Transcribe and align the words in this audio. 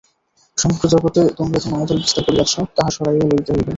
সমগ্র 0.57 0.83
জগতে 0.93 1.21
তোমরা 1.37 1.57
যে 1.59 1.67
মায়াজাল 1.71 1.97
বিস্তার 2.03 2.23
করিয়াছ, 2.27 2.53
তাহা 2.75 2.91
সরাইয়া 2.95 3.25
লইতে 3.29 3.51
হইবে। 3.51 3.69